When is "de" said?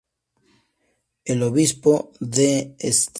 2.19-2.73